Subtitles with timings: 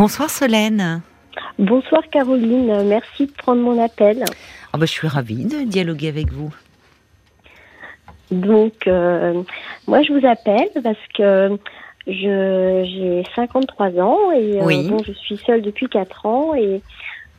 [0.00, 1.02] Bonsoir Solène.
[1.58, 4.24] Bonsoir Caroline, merci de prendre mon appel.
[4.72, 6.54] Oh bah, je suis ravie de dialoguer avec vous.
[8.30, 9.42] Donc, euh,
[9.86, 11.58] moi je vous appelle parce que
[12.06, 16.80] je j'ai 53 ans et euh, bon, je suis seule depuis 4 ans et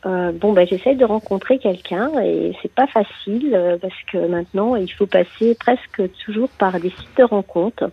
[0.06, 4.92] euh, bon bah j'essaie de rencontrer quelqu'un et c'est pas facile parce que maintenant il
[4.94, 7.90] faut passer presque toujours par des sites de rencontres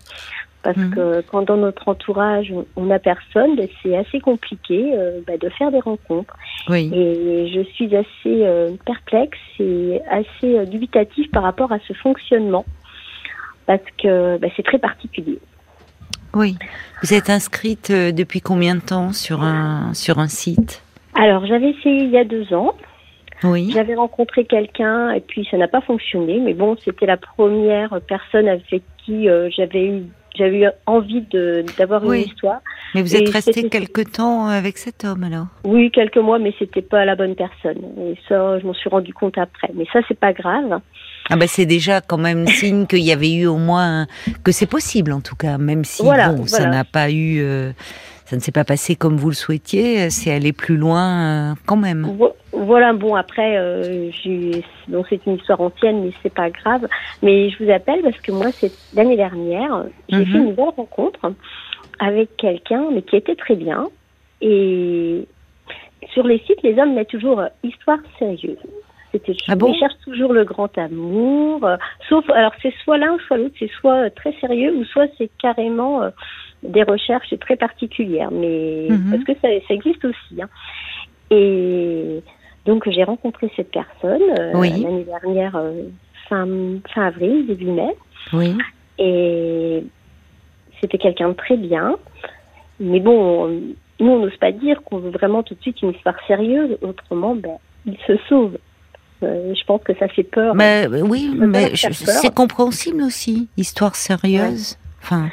[0.68, 0.94] parce mhm.
[0.94, 5.48] que quand dans notre entourage on n'a personne, ben, c'est assez compliqué euh, ben, de
[5.48, 6.36] faire des rencontres.
[6.68, 6.90] Oui.
[6.92, 12.66] Et je suis assez euh, perplexe et assez euh, dubitative par rapport à ce fonctionnement
[13.64, 15.38] parce que ben, c'est très particulier.
[16.34, 16.58] Oui.
[17.02, 20.82] Vous êtes inscrite depuis combien de temps sur un sur un site?
[21.14, 22.74] Alors j'avais essayé il y a deux ans.
[23.42, 23.70] Oui.
[23.72, 26.40] J'avais rencontré quelqu'un et puis ça n'a pas fonctionné.
[26.40, 30.02] Mais bon, c'était la première personne avec qui j'avais eu
[30.38, 31.24] j'avais eu envie
[31.78, 32.60] d'avoir une histoire.
[32.94, 35.46] Mais vous êtes resté quelque temps avec cet homme alors?
[35.64, 37.82] Oui, quelques mois, mais c'était pas la bonne personne.
[38.00, 39.70] Et ça, je m'en suis rendu compte après.
[39.74, 40.80] Mais ça, c'est pas grave.
[41.30, 44.06] Ah bah c'est déjà quand même signe qu'il y avait eu au moins
[44.44, 47.40] que c'est possible en tout cas, même si bon, ça n'a pas eu.
[47.42, 47.72] Euh,
[48.28, 51.78] ça ne s'est pas passé comme vous le souhaitiez, c'est aller plus loin euh, quand
[51.78, 52.06] même.
[52.52, 54.10] Voilà, bon après, euh,
[54.88, 56.86] bon, c'est une histoire ancienne, mais c'est pas grave.
[57.22, 60.44] Mais je vous appelle parce que moi, c'est l'année dernière, j'ai fait mhm.
[60.44, 61.32] une nouvelle rencontre
[62.00, 63.86] avec quelqu'un, mais qui était très bien.
[64.42, 65.26] Et
[66.12, 68.58] sur les sites, les hommes mettent toujours histoire sérieuse.
[69.10, 69.72] C'était ah bon?
[69.72, 71.66] ils cherchent toujours le grand amour.
[72.10, 76.02] sauf, alors c'est soit l'un, soit l'autre, c'est soit très sérieux ou soit c'est carrément
[76.62, 79.10] des recherches très particulières, mais mhm.
[79.10, 80.42] parce que ça, ça, existe aussi.
[80.42, 80.48] Hein.
[81.30, 82.22] Et
[82.66, 85.82] donc j'ai rencontré cette personne euh, l'année dernière, euh,
[86.28, 86.46] fin,
[86.92, 87.94] fin avril, début mai.
[88.32, 88.56] Oui.
[88.98, 89.84] Et
[90.80, 91.96] c'était quelqu'un de très bien.
[92.80, 93.48] Mais bon,
[94.00, 96.76] nous, on n'ose pas dire qu'on veut vraiment tout de suite une histoire sérieuse.
[96.82, 98.58] Autrement, ben, il se sauve.
[99.22, 100.54] Euh, je pense que ça fait peur.
[100.54, 103.48] Mais, oui, mais c'est compréhensible aussi.
[103.56, 104.78] Histoire sérieuse.
[105.02, 105.28] Enfin,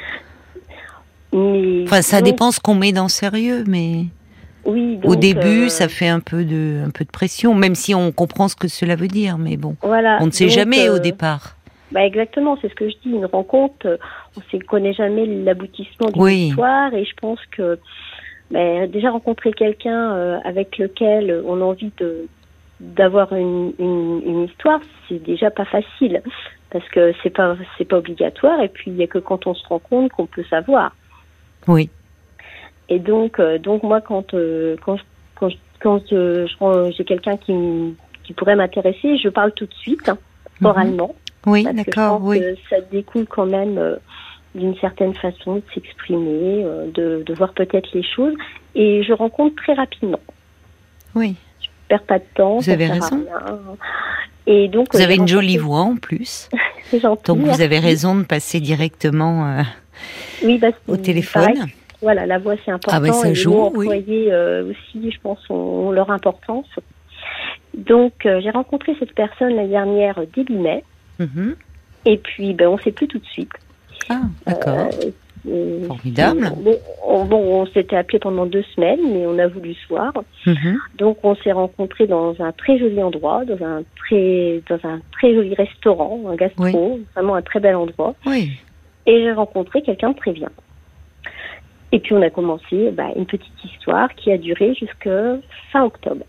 [1.84, 4.04] enfin, ça dépend ce qu'on met dans sérieux, mais.
[4.64, 7.94] Oui, Au début, euh, ça fait un peu de, un peu de pression, même si
[7.94, 10.96] on comprend ce que cela veut dire, mais bon, voilà, on ne sait jamais au
[10.96, 11.56] euh, départ.
[11.92, 13.10] Bah exactement, c'est ce que je dis.
[13.10, 14.00] Une rencontre,
[14.36, 17.78] on ne connaît jamais l'aboutissement d'une histoire, et je pense que
[18.50, 22.26] bah, déjà rencontrer quelqu'un euh, avec lequel on a envie de
[22.78, 26.22] d'avoir une, une, une, histoire, c'est déjà pas facile
[26.70, 29.54] parce que c'est pas c'est pas obligatoire, et puis il y a que quand on
[29.54, 30.92] se rend compte qu'on peut savoir.
[31.68, 31.90] Oui.
[32.88, 34.96] Et donc, euh, donc moi, quand, euh, quand,
[35.34, 35.50] quand,
[35.80, 36.00] quand
[36.90, 37.54] j'ai quelqu'un qui,
[38.24, 40.18] qui pourrait m'intéresser, je parle tout de suite, hein,
[40.60, 40.66] mhm.
[40.66, 41.14] oralement.
[41.46, 42.42] Oui, d'accord, oui.
[42.68, 43.96] ça découle quand même euh,
[44.56, 48.34] d'une certaine façon de s'exprimer, de, de voir peut-être les choses.
[48.74, 50.20] Et je rencontre très rapidement.
[51.14, 51.36] Oui.
[51.60, 52.58] Je perds pas de temps.
[52.58, 53.24] Vous avez raison.
[54.48, 56.48] Et donc, vous avez une jolie voix en plus.
[56.84, 57.24] C'est gentil.
[57.26, 59.62] Donc vous avez raison de passer directement
[60.42, 61.66] oui, bah, au téléphone.
[62.02, 62.96] Voilà, la voix c'est important.
[62.96, 64.28] Ah bah ça joue, les oui.
[64.30, 66.68] Euh, aussi, je pense, ont, leur importance.
[67.74, 70.84] Donc, euh, j'ai rencontré cette personne la dernière début mai.
[71.18, 71.56] Mhm.
[72.04, 73.52] Et puis, ben, on ne sait plus tout de suite.
[74.08, 74.88] Ah, d'accord.
[75.48, 76.50] Euh, Formidable.
[77.04, 80.12] Bon, on, s'était appelé pendant deux semaines, mais on a voulu se voir.
[80.44, 80.78] Mhm.
[80.98, 85.34] Donc, on s'est rencontrés dans un très joli endroit, dans un très, dans un très
[85.34, 88.14] joli restaurant, un gastro, vraiment un très bel endroit.
[88.26, 88.52] Oui.
[89.06, 90.50] Et j'ai rencontré quelqu'un de très bien.
[91.92, 95.36] Et puis on a commencé bah, une petite histoire qui a duré jusqu'à
[95.72, 96.24] fin octobre.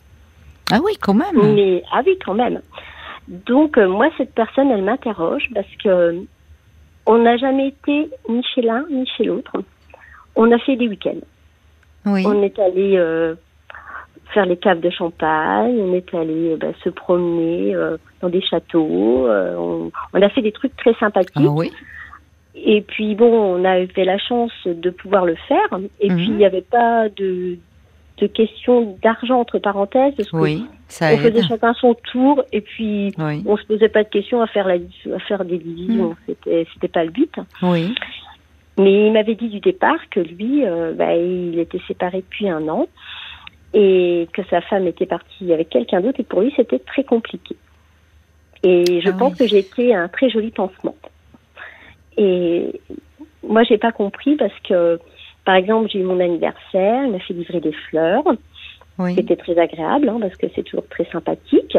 [0.72, 1.56] Ah oui, quand même.
[1.56, 2.62] Mais ah oui, quand même.
[3.28, 6.24] Donc euh, moi, cette personne, elle m'interroge parce que
[7.06, 9.64] on n'a jamais été ni chez l'un ni chez l'autre.
[10.36, 11.26] On a fait des week-ends.
[12.06, 12.24] Oui.
[12.26, 13.36] On est allé euh,
[14.34, 19.28] faire les caves de champagne, on est allé bah, se promener euh, dans des châteaux,
[19.28, 21.34] on, on, a fait des trucs très sympathiques.
[21.36, 21.72] Ah oui.
[22.66, 25.79] Et puis bon, on avait la chance de pouvoir le faire.
[26.00, 26.34] Et puis mhm.
[26.34, 27.57] il n'y avait pas de,
[28.18, 30.14] de question d'argent entre parenthèses.
[30.16, 34.09] Parce oui, ça on faisait chacun son tour et puis on se posait pas de
[34.09, 36.16] questions à faire la, à faire des divisions.
[36.26, 37.34] C'était c'était pas le but.
[37.61, 37.93] Oui.
[38.79, 42.67] Mais il m'avait dit du départ que lui, euh, bah, il était séparé depuis un
[42.67, 42.87] an
[43.73, 47.55] et que sa femme était partie avec quelqu'un d'autre et pour lui c'était très compliqué.
[48.64, 50.96] Et je ah pense que j'ai été un très joli pansement.
[52.17, 52.81] Et
[53.43, 54.99] moi, j'ai pas compris parce que,
[55.46, 58.23] par exemple, j'ai eu mon anniversaire, il m'a fait livrer des fleurs.
[58.99, 59.14] Oui.
[59.16, 61.78] C'était très agréable hein, parce que c'est toujours très sympathique.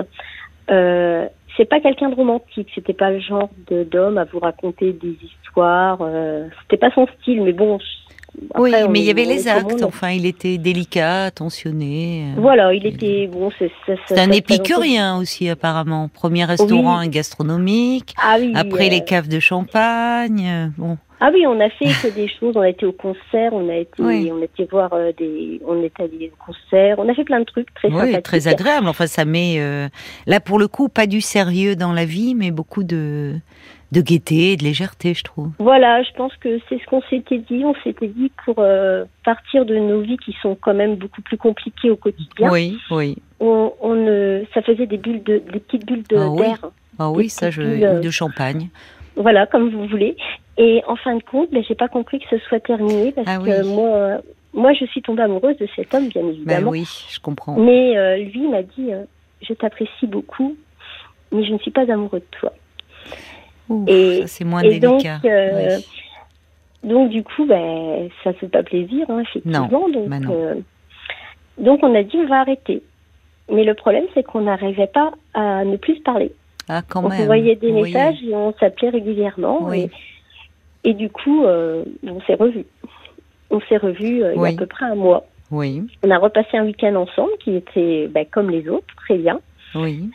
[0.70, 1.26] Euh,
[1.56, 5.98] c'est pas quelqu'un de romantique, c'était pas le genre d'homme à vous raconter des histoires.
[6.02, 7.78] Euh, c'était pas son style, mais bon,
[8.56, 9.82] oui, mais il y avait les actes.
[9.82, 12.24] Enfin, il était délicat, attentionné.
[12.36, 12.40] Euh.
[12.40, 13.50] Voilà, il était bon.
[13.58, 16.08] C'est un épicurien aussi apparemment.
[16.08, 18.14] Premier restaurant gastronomique.
[18.22, 20.72] Ah oui, après les caves de champagne.
[20.76, 20.98] Bon.
[21.20, 22.56] Ah oui, on a fait que des choses.
[22.56, 25.98] On a été au concert, on a été, on a été voir des, on est
[25.98, 26.96] allé au concert.
[26.98, 28.86] On a fait plein de trucs très oui, très agréable.
[28.88, 29.60] Enfin, ça met
[30.26, 33.34] là pour le coup pas du sérieux dans la vie, mais beaucoup de
[33.90, 35.50] de gaieté, de légèreté, je trouve.
[35.58, 37.64] Voilà, je pense que c'est ce qu'on s'était dit.
[37.64, 41.38] On s'était dit pour euh, partir de nos vies qui sont quand même beaucoup plus
[41.38, 42.50] compliquées au quotidien.
[42.50, 43.16] Oui, oui.
[43.40, 46.58] On, on ça faisait des bulles de, des petites bulles de ah d'air.
[46.62, 46.68] Oui.
[46.98, 48.68] Ah oui, ça, je, euh, de champagne.
[49.16, 50.16] Voilà, comme vous voulez.
[50.58, 53.38] Et en fin de compte, ben, j'ai pas compris que ce soit terminé parce ah
[53.38, 54.20] que moi,
[54.52, 56.70] moi, je suis tombée amoureuse de cet homme, bien ben évidemment.
[56.72, 57.56] oui, je comprends.
[57.56, 58.90] Mais euh, lui m'a dit,
[59.40, 60.56] je t'apprécie beaucoup,
[61.32, 62.52] mais je ne suis pas amoureux de toi
[63.86, 64.88] et c'est moins délicat.
[64.88, 65.78] Donc, euh,
[66.84, 69.68] donc, du coup, ben, ça fait pas plaisir, hein, effectivement.
[69.68, 70.54] donc, bah euh,
[71.58, 72.82] donc, on a dit on va arrêter.
[73.50, 76.32] Mais le problème, c'est qu'on n'arrivait pas à ne plus parler.
[76.68, 77.22] Ah, quand on même.
[77.22, 79.72] envoyait des messages et on s'appelait régulièrement.
[79.72, 79.90] Et,
[80.84, 82.66] et, du coup, euh, on s'est revus.
[83.50, 85.24] On s'est revus il y a à peu près un mois.
[85.50, 85.82] Oui.
[86.02, 89.40] On a repassé un week-end ensemble qui était ben, comme les autres, très bien.
[89.74, 90.10] Oui.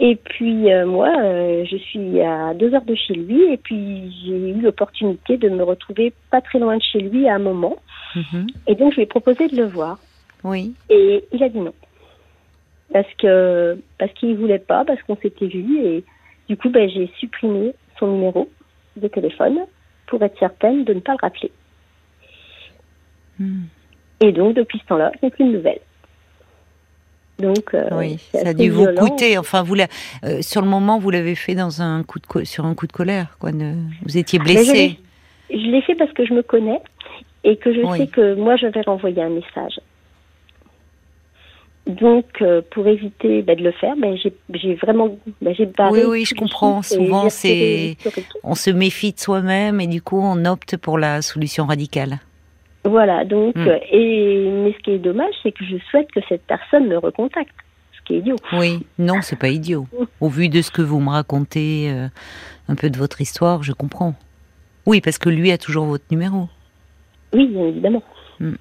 [0.00, 4.12] Et puis euh, moi, euh, je suis à deux heures de chez lui, et puis
[4.24, 7.76] j'ai eu l'opportunité de me retrouver pas très loin de chez lui à un moment.
[8.14, 8.46] Mhm.
[8.68, 9.98] Et donc je lui ai proposé de le voir.
[10.44, 10.74] Oui.
[10.88, 11.74] Et il a dit non,
[12.92, 16.04] parce que parce qu'il voulait pas, parce qu'on s'était vu, et
[16.48, 18.48] du coup ben, j'ai supprimé son numéro
[18.96, 19.58] de téléphone
[20.06, 21.50] pour être certaine de ne pas le rappeler.
[23.40, 23.64] Hmm.
[24.20, 25.80] Et donc depuis ce temps-là, je n'ai plus de nouvelles.
[27.38, 29.38] Donc, euh, oui, ça a dû vous coûter.
[29.38, 32.74] Enfin, vous euh, sur le moment, vous l'avez fait dans un coup de sur un
[32.74, 33.50] coup de colère, quoi.
[34.02, 34.98] vous étiez blessé.
[35.50, 36.80] Je l'ai fait parce que je me connais
[37.44, 39.80] et que je sais que moi, je vais renvoyer un message.
[41.86, 46.24] Donc, euh, pour éviter bah, de le faire, bah, j'ai vraiment, bah, j'ai Oui, oui,
[46.26, 46.82] je comprends.
[46.82, 47.96] Souvent, c'est,
[48.42, 52.18] on se méfie de soi-même et du coup, on opte pour la solution radicale.
[52.88, 53.68] Voilà, donc, hmm.
[53.68, 56.96] euh, et, mais ce qui est dommage, c'est que je souhaite que cette personne me
[56.96, 57.54] recontacte.
[57.92, 58.36] Ce qui est idiot.
[58.52, 59.86] Oui, non, c'est pas idiot.
[60.20, 62.08] Au vu de ce que vous me racontez, euh,
[62.68, 64.14] un peu de votre histoire, je comprends.
[64.86, 66.48] Oui, parce que lui a toujours votre numéro.
[67.34, 68.02] Oui, bien évidemment.
[68.40, 68.54] Hmm.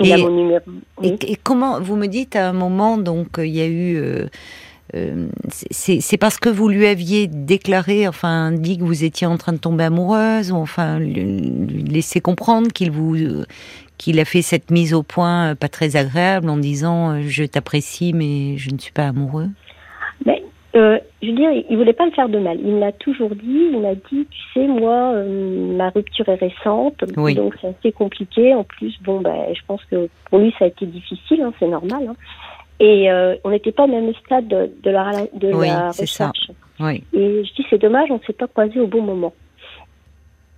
[0.00, 0.60] Numéro.
[1.02, 3.96] Et, comment, vous me dites à un moment, donc, il y a eu.
[3.96, 4.26] Euh,
[5.50, 9.58] c'est parce que vous lui aviez déclaré, enfin dit que vous étiez en train de
[9.58, 11.40] tomber amoureuse, ou enfin lui,
[11.88, 13.16] laisser comprendre qu'il vous
[13.98, 17.44] qu'il a fait cette mise au point euh, pas très agréable en disant euh, je
[17.44, 19.48] t'apprécie mais je ne suis pas amoureux.
[20.26, 20.42] Mais
[20.74, 22.58] je veux dire, il voulait pas me faire de mal.
[22.60, 23.70] Il l'a toujours dit.
[23.72, 28.52] Il m'a dit, tu sais, moi, ma rupture est récente, donc c'est assez compliqué.
[28.54, 31.68] En plus, bon, ben, je pense que pour lui, ça a été difficile, hein, c'est
[31.68, 32.08] normal.
[32.08, 32.16] Hein.
[32.80, 36.46] Et euh, on n'était pas au même stade de, de la, de oui, la recherche.
[36.46, 36.52] Ça.
[36.80, 37.04] Oui.
[37.12, 39.32] Et je dis, c'est dommage, on ne s'est pas croisés au bon moment.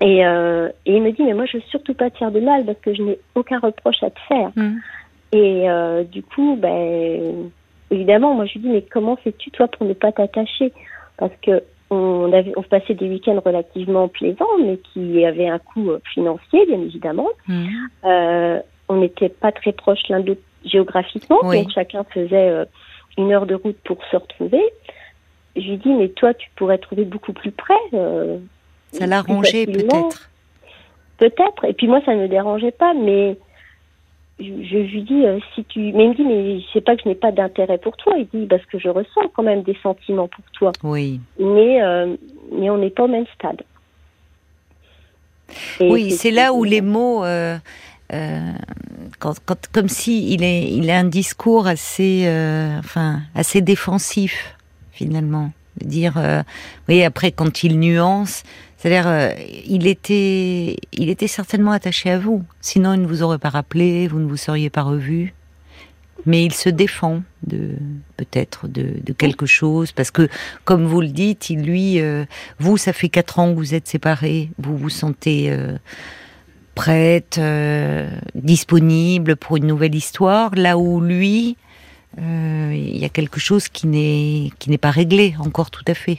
[0.00, 2.40] Et, euh, et, il me dit, mais moi, je veux surtout pas te faire de
[2.40, 4.50] mal parce que je n'ai aucun reproche à te faire.
[4.56, 4.76] Mm.
[5.32, 7.50] Et euh, du coup, ben,
[7.90, 10.72] évidemment, moi, je lui dis, mais comment fais-tu, toi, pour ne pas t'attacher?
[11.18, 15.92] Parce que on, avait, on passait des week-ends relativement plaisants, mais qui avaient un coût
[16.12, 17.28] financier, bien évidemment.
[17.46, 17.66] Mm.
[18.04, 20.36] Euh, on n'était pas très proches l'un de
[20.66, 22.64] géographiquement, donc chacun faisait euh,
[23.16, 24.62] une heure de route pour se retrouver.
[25.54, 27.74] Je lui dis, mais toi, tu pourrais trouver beaucoup plus près.
[27.94, 28.38] Euh,
[28.92, 30.30] ça l'arrangeait peut-être.
[31.18, 31.64] Peut-être.
[31.64, 33.38] Et puis moi, ça ne me dérangeait pas, mais
[34.38, 35.80] je, lui dis, euh, si tu.
[35.92, 38.14] Mais il me dit, mais c'est pas que je n'ai pas d'intérêt pour toi.
[38.18, 40.72] Il dit, parce que je ressens quand même des sentiments pour toi.
[40.82, 41.20] Oui.
[41.38, 41.80] Mais,
[42.52, 43.62] mais on n'est pas au même stade.
[45.80, 47.24] oui, c'est là où les mots.
[48.12, 48.52] Euh,
[49.18, 54.56] comme si il est, il a un discours assez, euh, enfin, assez défensif
[54.92, 55.52] finalement.
[55.84, 56.42] Dire, euh,
[56.88, 58.44] oui, après quand il nuance,
[58.78, 59.34] c'est-à-dire,
[59.66, 62.44] il était, il était certainement attaché à vous.
[62.60, 65.34] Sinon, il ne vous aurait pas rappelé, vous ne vous seriez pas revu.
[66.24, 67.76] Mais il se défend de
[68.16, 70.28] peut-être de, de, quelque chose parce que,
[70.64, 72.00] comme vous le dites, il lui,
[72.58, 75.54] vous, ça fait quatre ans que vous êtes séparés, vous vous sentez
[76.76, 78.06] prête, euh,
[78.36, 81.56] disponible pour une nouvelle histoire, là où lui,
[82.18, 85.94] euh, il y a quelque chose qui n'est qui n'est pas réglé encore tout à
[85.94, 86.18] fait.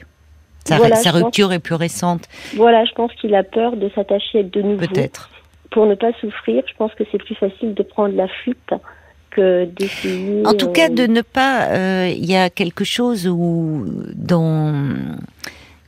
[0.65, 2.27] Sa, rupture est plus récente.
[2.57, 4.85] Voilà, je pense qu'il a peur de s'attacher de nouveau.
[4.85, 5.29] Peut-être.
[5.71, 8.73] Pour ne pas souffrir, je pense que c'est plus facile de prendre la fuite
[9.29, 10.45] que d'essayer.
[10.45, 12.09] En tout cas, de ne pas.
[12.09, 14.73] Il y a quelque chose où dans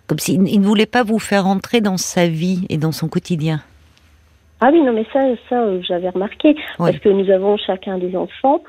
[0.07, 3.61] comme s'il ne voulait pas vous faire entrer dans sa vie et dans son quotidien.
[4.61, 6.55] Ah oui, non, mais ça, ça j'avais remarqué.
[6.77, 8.61] Parce que nous avons chacun des enfants.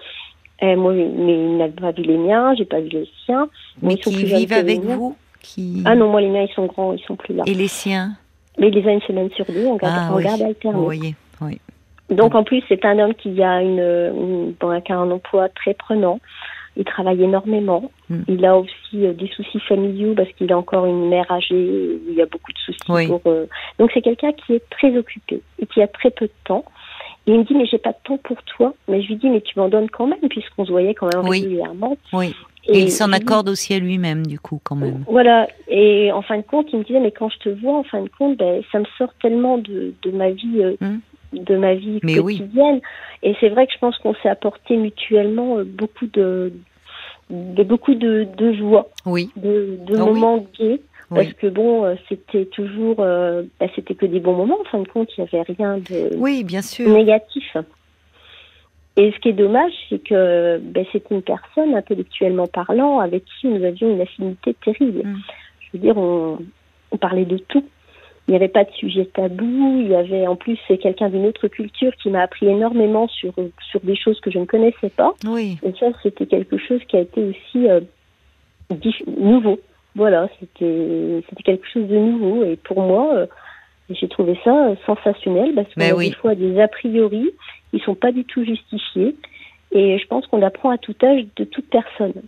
[0.62, 3.48] Et moi, mais il n'a pas vu les miens, j'ai pas vu les siens.
[3.82, 5.82] Mais qui vivent avec vous qui...
[5.86, 7.44] Ah non, moi, les miens, ils sont grands, ils sont plus là.
[7.46, 8.12] Et les siens
[8.58, 10.24] Mais il les a une semaine sur deux, on garde, ah, oui.
[10.24, 11.58] garde Vous voyez, oui.
[12.10, 15.74] Donc, en plus, c'est un homme qui a une, une, qui a un emploi très
[15.74, 16.20] prenant.
[16.80, 17.90] Il travaille énormément.
[18.08, 18.22] Hmm.
[18.26, 22.14] Il a aussi euh, des soucis familiaux parce qu'il a encore une mère âgée il
[22.14, 23.06] y a beaucoup de soucis.
[23.06, 23.44] Pour, euh,
[23.78, 26.64] Donc c'est quelqu'un qui est très occupé et qui a très peu de temps.
[27.26, 28.72] Et il me dit mais j'ai pas de temps pour toi.
[28.88, 31.28] Mais je lui dis mais tu m'en donnes quand même puisqu'on se voyait quand même
[31.28, 31.98] régulièrement.
[32.14, 32.34] Oui.
[32.66, 35.04] Et, il s'en accorde aussi à lui-même du coup quand même.
[35.06, 35.46] Voilà.
[35.68, 38.00] Et en fin de compte il me disait mais quand je te vois en fin
[38.00, 40.62] de compte ben, ça me sort tellement de, de ma vie.
[40.62, 41.00] Euh, hmm.
[41.34, 42.80] de ma vie quotidienne
[43.22, 46.52] et c'est vrai que je pense qu'on s'est apporté mutuellement beaucoup de,
[47.30, 49.30] de beaucoup de, de joie, oui.
[49.36, 50.80] de, de ah moments gays.
[51.12, 54.60] Parce que bon, euh, c'était toujours, euh, bah, c'était que des bons moments.
[54.60, 56.88] En fin de compte, il n'y avait rien de oui, bien sûr.
[56.88, 57.56] négatif.
[58.96, 63.48] Et ce qui est dommage, c'est que bah, c'était une personne intellectuellement parlant avec qui
[63.48, 65.02] nous avions une affinité terrible.
[65.04, 65.16] Mm.
[65.60, 66.38] Je veux dire, on,
[66.92, 67.64] on parlait de tout
[68.28, 69.80] il n'y avait pas de sujet tabou.
[69.80, 73.32] Il y avait, en plus, c'est quelqu'un d'une autre culture qui m'a appris énormément sur,
[73.70, 75.14] sur des choses que je ne connaissais pas.
[75.26, 75.58] Oui.
[75.62, 77.80] Et ça, c'était quelque chose qui a été aussi euh,
[79.18, 79.58] nouveau.
[79.96, 82.44] Voilà, c'était, c'était quelque chose de nouveau.
[82.44, 83.26] Et pour moi, euh,
[83.90, 87.30] j'ai trouvé ça sensationnel parce qu'on a des fois des a priori,
[87.72, 89.16] ils sont pas du tout justifiés.
[89.72, 92.22] Et je pense qu'on apprend à tout âge de toute personne.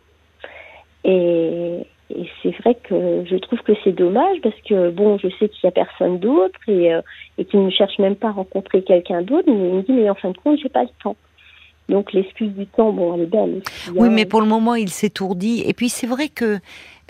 [1.05, 5.49] Et, et c'est vrai que je trouve que c'est dommage parce que, bon, je sais
[5.49, 7.01] qu'il n'y a personne d'autre et, euh,
[7.39, 10.11] et qu'il ne cherche même pas à rencontrer quelqu'un d'autre, mais il me dit, mais
[10.11, 11.17] en fin de compte, j'ai pas le temps.
[11.89, 13.63] Donc l'excuse du temps, bon, elle est belle.
[13.95, 15.63] oui, mais pour le moment, il s'étourdit.
[15.67, 16.59] Et puis c'est vrai que,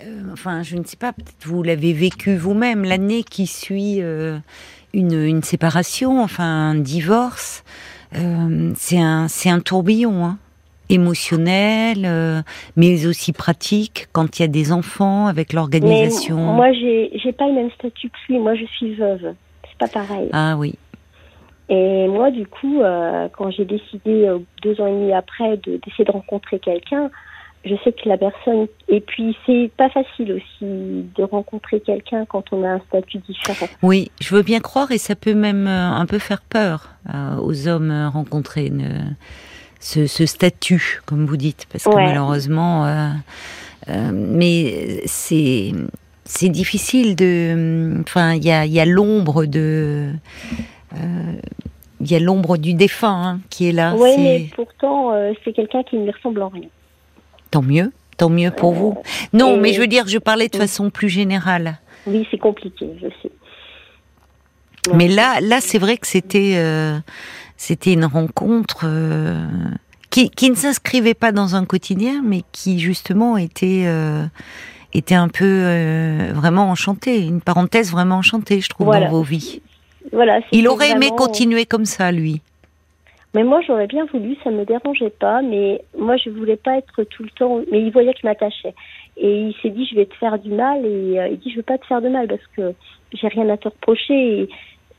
[0.03, 4.37] euh, enfin, je ne sais pas, peut-être vous l'avez vécu vous-même, l'année qui suit euh,
[4.93, 7.63] une, une, séparation, enfin un divorce,
[8.75, 10.25] c'est un, c'est un tourbillon.
[10.25, 10.37] Hein
[10.89, 12.41] émotionnel, euh,
[12.75, 16.37] mais aussi pratique quand il y a des enfants avec l'organisation.
[16.37, 18.39] Moi, j'ai pas le même statut que lui.
[18.39, 19.33] Moi, je suis veuve.
[19.69, 20.29] C'est pas pareil.
[20.33, 20.75] Ah oui.
[21.69, 26.03] Et moi, du coup, euh, quand j'ai décidé euh, deux ans et demi après d'essayer
[26.03, 27.09] de, rencontrer quelqu'un,
[27.65, 28.67] je sais que la personne.
[28.89, 33.67] Et puis, c'est pas facile aussi de rencontrer quelqu'un quand on a un statut différent.
[33.81, 36.89] Oui, je veux bien croire, et ça peut même un peu faire peur
[37.41, 38.69] aux hommes rencontrés
[39.83, 43.09] ce, statut, comme vous dites, parce que malheureusement, euh,
[43.89, 45.71] euh, mais c'est
[46.25, 50.09] c'est difficile de, enfin, il y a, y a l'ombre de,
[50.93, 51.33] il euh,
[51.99, 53.93] y a l'ombre du défunt hein, qui est là.
[53.97, 55.11] Oui, mais pourtant,
[55.43, 56.69] c'est quelqu'un qui ne ressemble en rien.
[57.51, 58.97] Tant mieux, tant mieux pour vous.
[59.33, 61.79] Non, mais je veux dire, je parlais de façon plus générale.
[62.07, 63.31] Oui, c'est compliqué, je sais.
[64.93, 66.55] Mais là, là, c'est vrai que c'était
[67.57, 69.45] c'était une rencontre euh,
[70.09, 74.25] qui, qui, ne s'inscrivait pas dans un quotidien, mais qui justement était euh,
[74.93, 79.61] était un peu euh, vraiment enchantée, une parenthèse vraiment enchantée, je trouve, dans vos vies.
[80.11, 80.41] Voilà.
[80.51, 82.41] Il aurait aimé continuer comme ça, lui.
[83.33, 87.03] Mais moi, j'aurais bien voulu, ça me dérangeait pas, mais moi, je voulais pas être
[87.03, 87.61] tout le temps.
[87.71, 88.75] Mais il voyait que je m'attachais.
[89.17, 90.85] Et il s'est dit, je vais te faire du mal.
[90.85, 92.75] Et il dit, je veux pas te faire de mal parce que
[93.11, 94.13] j'ai rien à te reprocher.
[94.13, 94.49] Et,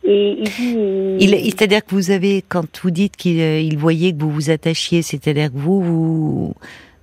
[0.05, 1.51] et il dit.
[1.51, 5.51] c'est-à-dire que vous avez, quand vous dites qu'il euh, voyait que vous vous attachiez, c'est-à-dire
[5.51, 6.55] que vous,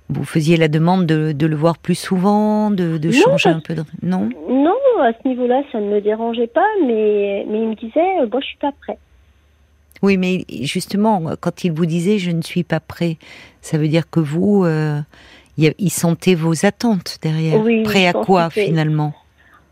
[0.08, 3.74] vous, faisiez la demande de, de, le voir plus souvent, de, de changer un peu
[3.74, 3.82] de...
[4.02, 8.26] Non Non, à ce niveau-là, ça ne me dérangeait pas, mais, mais il me disait,
[8.26, 8.98] bon, je suis pas prêt.
[10.02, 13.18] Oui, mais justement, quand il vous disait je ne suis pas prêt,
[13.60, 15.00] ça veut dire que vous, euh,
[15.56, 17.60] il sentait vos attentes derrière.
[17.60, 19.14] Oui, prêt à quoi finalement?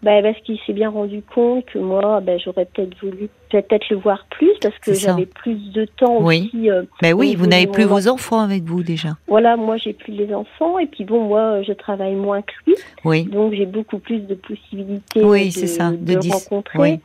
[0.03, 3.97] Ben, parce qu'il s'est bien rendu compte que moi, ben, j'aurais peut-être voulu peut-être le
[3.97, 6.51] voir plus parce que j'avais plus de temps oui.
[6.55, 6.71] aussi.
[6.71, 9.11] Euh, ben oui, vous n'avez plus vos enfants avec vous déjà.
[9.27, 12.77] Voilà, moi j'ai plus les enfants et puis bon, moi je travaille moins que lui.
[13.05, 13.25] Oui.
[13.25, 16.79] Donc j'ai beaucoup plus de possibilités oui, de, ça, de, de rencontrer.
[16.79, 17.01] Oui.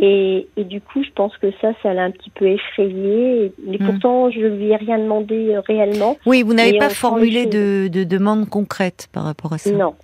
[0.00, 3.52] Et, et, du coup, je pense que ça, ça l'a un petit peu effrayé.
[3.66, 3.86] Mais hmm.
[3.86, 6.16] pourtant, je lui ai rien demandé euh, réellement.
[6.24, 9.70] Oui, vous n'avez pas formulé de, de demande concrète par rapport à ça.
[9.70, 9.94] Non,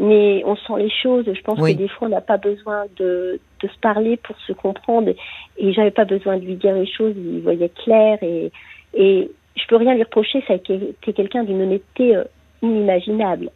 [0.00, 1.26] mais on sent les choses.
[1.26, 4.54] Je pense que des fois, on n'a pas besoin de, de, se parler pour se
[4.54, 5.12] comprendre.
[5.58, 7.12] Et j'avais pas besoin de lui dire les choses.
[7.16, 8.18] Il voyait clair.
[8.22, 8.50] Et,
[8.94, 10.42] et je peux rien lui reprocher.
[10.48, 12.24] Ça a été quelqu'un d'une honnêteté euh,
[12.62, 13.50] inimaginable.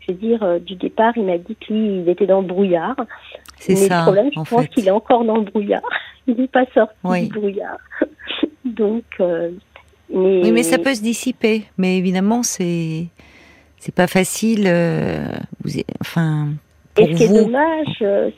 [0.00, 2.96] Je veux dire, euh, du départ, il m'a dit qu'il était dans le brouillard.
[3.56, 3.98] C'est ça.
[3.98, 5.82] Le problème, je pense qu'il est encore dans le brouillard.
[6.26, 7.78] Il n'est pas sorti du brouillard.
[8.64, 9.04] Donc.
[9.20, 9.50] Euh,
[10.12, 10.42] mais...
[10.42, 11.64] Oui, mais ça peut se dissiper.
[11.78, 13.06] Mais évidemment, c'est
[13.80, 14.64] c'est pas facile.
[14.66, 15.24] Euh,
[15.64, 15.70] vous,
[16.00, 16.48] enfin,
[16.94, 18.30] pour Et ce qui est dommage, euh,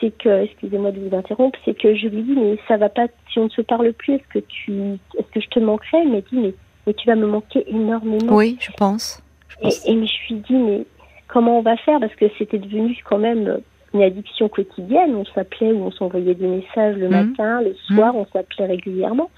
[0.00, 3.06] c'est que, excusez-moi de vous interrompre, c'est que je lui dis, mais ça va pas,
[3.30, 4.72] si on ne se parle plus, est-ce que tu,
[5.18, 6.54] est-ce que je te manquerai Il m'a dit, mais,
[6.86, 8.34] mais, tu vas me manquer énormément.
[8.34, 9.20] Oui, je pense.
[9.62, 10.86] Et, je me suis dit, mais
[11.26, 11.98] comment on va faire?
[11.98, 13.60] Parce que c'était devenu quand même
[13.94, 15.16] une addiction quotidienne.
[15.16, 17.30] On s'appelait ou on s'envoyait des messages le mhm.
[17.30, 18.20] matin, le soir, mhm.
[18.20, 19.30] on s'appelait régulièrement.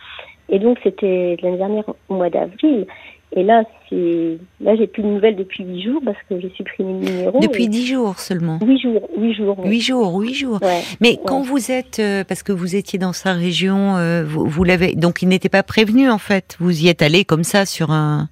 [0.49, 2.87] Et donc, c'était l'année dernière, au mois d'avril.
[3.33, 6.92] Et là, c'est là, j'ai plus de nouvelles depuis huit jours parce que j'ai supprimé
[6.92, 7.40] le numéro.
[7.40, 8.59] Depuis dix jours seulement.
[8.64, 9.56] Huit jours, huit jours.
[9.64, 10.61] Huit jours, huit jours.
[11.00, 14.64] Mais quand vous êtes, euh, parce que vous étiez dans sa région, euh, vous, vous
[14.64, 16.56] l'avez, donc il n'était pas prévenu en fait.
[16.61, 18.28] Vous y êtes allé comme ça sur un,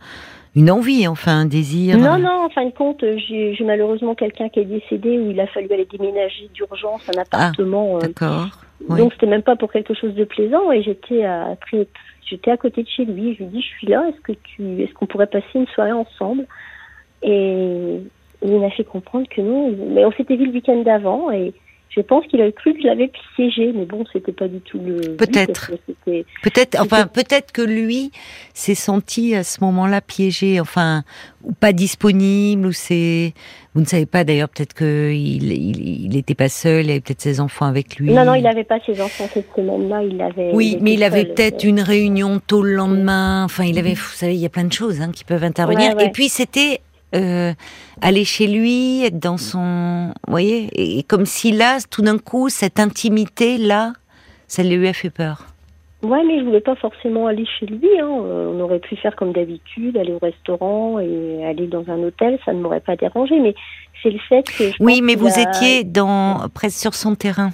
[0.54, 1.98] une envie, enfin un désir.
[1.98, 2.44] Non, non.
[2.44, 5.88] En fin de compte, j'ai malheureusement quelqu'un qui est décédé où il a fallu aller
[5.90, 7.98] déménager d'urgence un appartement.
[7.98, 8.48] Ah, D'accord.
[8.88, 11.56] Donc c'était même pas pour quelque chose de plaisant et j'étais à
[12.26, 13.34] j'étais à côté de chez lui.
[13.34, 14.08] Je lui dis je suis là.
[14.08, 16.46] Est-ce que tu est-ce qu'on pourrait passer une soirée ensemble?
[17.22, 18.00] Et
[18.42, 19.74] il m'a fait comprendre que non.
[19.90, 21.54] Mais on s'était vu le week-end d'avant et
[21.94, 24.78] je pense qu'il a cru que je l'avais piégé, mais bon, c'était pas du tout
[24.78, 25.16] le.
[25.16, 25.70] Peut-être.
[26.42, 26.80] Peut-être.
[26.80, 28.10] Enfin, peut-être que lui
[28.52, 31.04] s'est senti à ce moment-là piégé, enfin,
[31.44, 33.32] ou pas disponible, ou c'est.
[33.74, 37.40] Vous ne savez pas d'ailleurs, peut-être qu'il il, il pas seul, il avait peut-être ses
[37.40, 38.12] enfants avec lui.
[38.12, 40.50] Non, non, il n'avait pas ses enfants cette semaine-là, il avait.
[40.52, 43.44] Oui, mais il avait peut-être une réunion tôt le lendemain.
[43.44, 45.98] Enfin, il avait, vous savez, il y a plein de choses hein, qui peuvent intervenir.
[46.00, 46.80] Et puis c'était
[47.14, 47.52] euh,
[48.00, 52.48] aller chez lui, être dans son, vous voyez, et, comme si là, tout d'un coup,
[52.48, 53.92] cette intimité là,
[54.46, 55.46] ça lui a fait peur.
[56.02, 57.88] Ouais, mais je voulais pas forcément aller chez lui.
[57.98, 58.10] Hein.
[58.10, 62.38] Euh, on aurait pu faire comme d'habitude, aller au restaurant et aller dans un hôtel,
[62.44, 63.40] ça ne m'aurait pas dérangé.
[63.40, 63.54] Mais
[64.02, 64.64] c'est le fait que.
[64.80, 67.50] oui, mais vous étiez dans presque sur son terrain.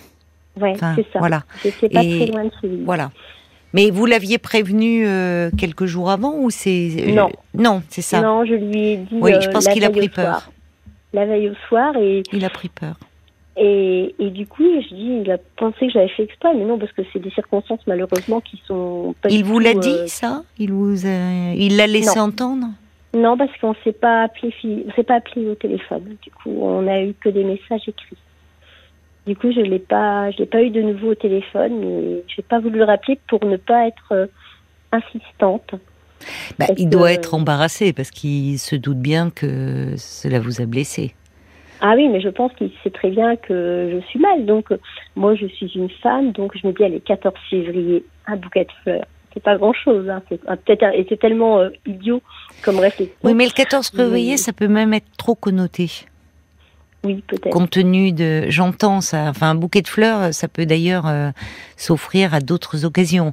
[0.61, 1.21] Ouais, c'est ça.
[1.21, 1.43] Voilà.
[1.62, 2.83] pas très loin de chez lui.
[2.85, 3.11] Voilà.
[3.73, 7.31] Mais vous l'aviez prévenu euh, quelques jours avant ou c'est euh, non.
[7.55, 8.21] Non c'est ça.
[8.21, 10.50] Non je lui ai dit oui je euh, pense qu'il a pris peur.
[11.12, 12.95] La veille au soir et il a pris peur.
[13.57, 16.79] et, et du coup je dis il a pensé que j'avais fait exprès mais non
[16.79, 20.43] parce que c'est des circonstances malheureusement qui sont pas il vous l'a dit ça?
[20.59, 21.53] Il vous a...
[21.55, 22.67] il l'a laissé entendre?
[23.15, 26.17] Non parce qu'on s'est pas appelé on s'est pas appelé au téléphone.
[26.23, 28.17] Du coup on a eu que des messages écrits
[29.26, 32.41] du coup, je l'ai pas, je l'ai pas eu de nouveau au téléphone, mais je
[32.41, 34.26] n'ai pas voulu le rappeler pour ne pas être euh,
[34.93, 35.75] insistante.
[36.59, 41.15] Bah, il doit être embarrassé parce qu'il se doute bien que cela vous a blessé.
[41.80, 44.45] Ah oui, mais je pense qu'il sait très bien que je suis mal.
[44.45, 44.69] Donc,
[45.17, 48.73] moi, je suis une femme, donc je me dis, allez, 14 février, un bouquet de
[48.83, 49.06] fleurs.
[49.33, 50.23] C'est pas grand chose, hein.
[50.28, 52.21] c'est peut-être et c'est tellement euh, idiot
[52.63, 53.15] comme réflexion.
[53.23, 55.89] Oui, mais le 14 février, ça peut même être trop connoté.
[57.02, 57.50] Oui, peut-être.
[57.50, 59.25] Compte tenu de, j'entends ça.
[59.28, 61.30] Enfin, un bouquet de fleurs, ça peut d'ailleurs euh,
[61.76, 63.32] s'offrir à d'autres occasions.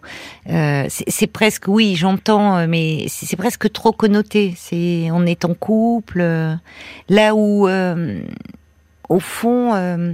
[0.50, 4.54] Euh, c'est presque, oui, j'entends, euh, mais c'est presque trop connoté.
[4.56, 6.22] C'est, on est en couple,
[7.10, 7.68] là où
[9.10, 10.14] au fond, euh,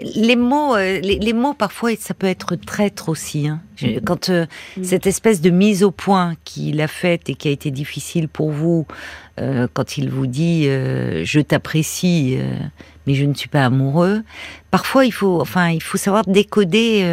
[0.00, 3.48] les mots, euh, les, mots parfois, ça peut être traître aussi.
[3.48, 3.60] Hein.
[4.04, 4.46] quand euh,
[4.82, 8.50] cette espèce de mise au point qu'il a faite et qui a été difficile pour
[8.50, 8.86] vous,
[9.72, 12.38] quand il vous dit je t'apprécie,
[13.06, 14.22] mais je ne suis pas amoureux.
[14.70, 17.04] Parfois, il faut, enfin, il faut savoir décoder.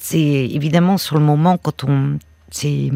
[0.00, 2.18] c'est évidemment sur le moment quand on,
[2.50, 2.90] c'est,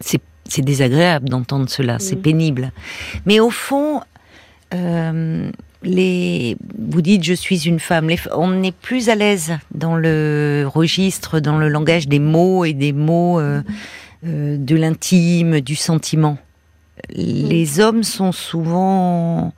[0.00, 2.72] c'est, désagréable d'entendre cela, c'est pénible.
[3.26, 4.00] Mais au fond.
[4.72, 5.50] Euh,
[5.82, 8.10] les, vous dites je suis une femme.
[8.32, 12.92] on est plus à l'aise dans le registre, dans le langage des mots et des
[12.92, 13.62] mots euh,
[14.26, 16.38] euh, de l'intime, du sentiment.
[17.12, 19.52] Les hommes sont souvent,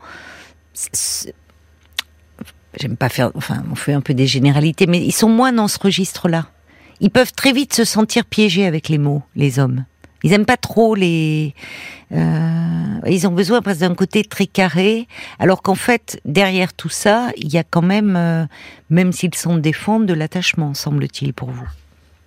[2.78, 5.68] j'aime pas faire, enfin, on fait un peu des généralités, mais ils sont moins dans
[5.68, 6.48] ce registre-là.
[7.00, 9.84] Ils peuvent très vite se sentir piégés avec les mots, les hommes.
[10.24, 11.54] Ils aiment pas trop les.
[12.12, 17.30] Euh, ils ont besoin presque d'un côté très carré, alors qu'en fait derrière tout ça,
[17.36, 18.46] il y a quand même, euh,
[18.88, 21.68] même s'ils sont défendent, de l'attachement, semble-t-il pour vous.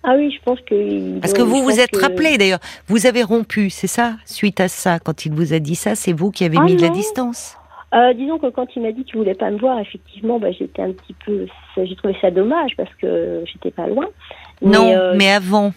[0.08, 1.18] Ah oui, je pense que.
[1.18, 5.00] Parce que vous vous êtes rappelé d'ailleurs, vous avez rompu, c'est ça, suite à ça,
[5.00, 7.56] quand il vous a dit ça, c'est vous qui avez ah mis de la distance.
[7.92, 10.82] Euh, disons que quand il m'a dit qu'il voulait pas me voir, effectivement, bah, j'étais
[10.82, 14.06] un petit peu, j'ai trouvé ça dommage parce que j'étais pas loin.
[14.62, 15.72] non, euh, mais avant,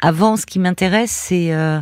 [0.00, 1.80] avant, ce qui m'intéresse, c'est, euh,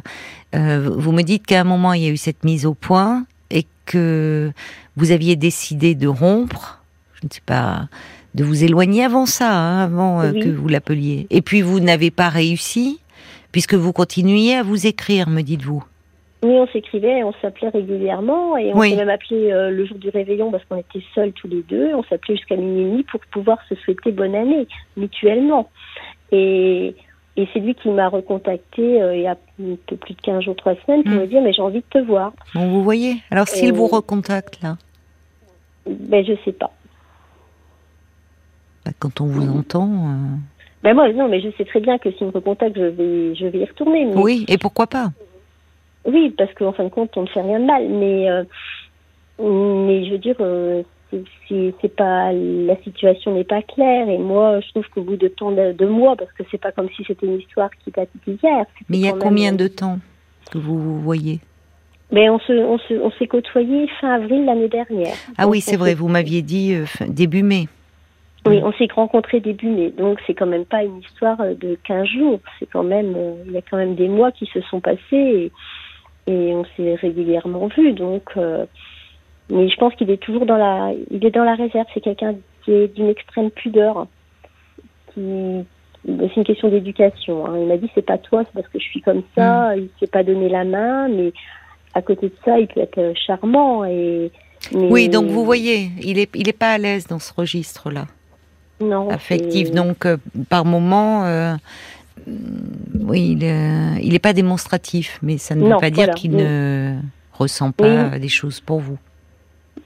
[0.53, 3.67] vous me dites qu'à un moment il y a eu cette mise au point et
[3.85, 4.51] que
[4.97, 6.81] vous aviez décidé de rompre,
[7.21, 7.89] je ne sais pas,
[8.35, 11.27] de vous éloigner avant ça, hein, avant que vous l'appeliez.
[11.31, 13.01] Et puis vous n'avez pas réussi
[13.53, 15.85] puisque vous continuiez à vous écrire, me dites-vous.
[16.43, 20.09] Oui, on s'écrivait, on s'appelait régulièrement et on s'est même appelé euh, le jour du
[20.09, 21.95] réveillon parce qu'on était seuls tous les deux.
[21.95, 24.67] On s'appelait jusqu'à minuit pour pouvoir se souhaiter bonne année
[24.97, 25.71] mutuellement.
[26.33, 26.97] Et,
[27.37, 30.43] et c'est lui qui m'a recontacté euh, il y a un peu plus de 15
[30.43, 31.21] jours, 3 semaines pour hmm.
[31.21, 32.33] me dire mais j'ai envie de te voir.
[32.55, 33.19] Bon, vous voyez.
[33.31, 34.79] Alors s'il vous recontacte là
[35.87, 36.73] Ben je sais pas.
[38.99, 39.89] Quand on vous entend.
[40.83, 43.47] Ben moi, non, mais je sais très bien que s'il me recontacte, je vais, je
[43.47, 44.07] vais y retourner.
[44.15, 45.13] Oui, et pourquoi pas
[46.05, 47.89] Oui, parce qu'en fin de compte, on ne fait rien de mal.
[47.89, 48.27] Mais,
[49.39, 50.37] mais je veux dire,
[51.81, 55.53] c'est pas la situation n'est pas claire et moi je trouve qu'au bout de temps
[55.53, 58.65] de, mois parce que c'est pas comme si c'était une histoire qui datait d'hier.
[58.89, 59.99] Mais il y a combien de temps
[60.51, 61.41] que vous voyez
[62.11, 65.15] mais on se on se on s'est côtoyé fin avril l'année dernière.
[65.39, 67.69] Ah oui, c'est vrai, vous m'aviez dit euh, début mai.
[68.45, 71.79] Oui, on s'est rencontrés début mai, donc c'est quand même pas une histoire euh, de
[71.85, 74.61] 15 jours, c'est quand même euh, il y a quand même des mois qui se
[74.63, 75.53] sont passés et,
[76.27, 78.37] et on s'est régulièrement vus donc
[79.53, 81.87] mais je pense qu'il est toujours dans la, il est dans la réserve.
[81.93, 84.07] C'est quelqu'un qui est d'une extrême pudeur.
[85.13, 85.65] Qui,
[86.05, 87.47] c'est une question d'éducation.
[87.47, 87.59] Hein.
[87.61, 89.77] Il m'a dit c'est pas toi, c'est parce que je suis comme ça.
[89.77, 89.81] Mm.
[89.81, 91.33] Il s'est pas donné la main, mais
[91.95, 94.31] à côté de ça, il peut être euh, charmant et.
[94.73, 98.07] Oui, donc vous voyez, il est, il est pas à l'aise dans ce registre-là.
[98.83, 99.09] Non.
[99.11, 99.71] Affectif.
[99.71, 100.17] Donc euh,
[100.49, 101.25] par moment.
[101.25, 101.55] Euh,
[103.01, 106.97] oui, il n'est pas démonstratif, mais ça ne veut pas dire qu'il ne
[107.33, 108.99] ressent pas des choses pour vous.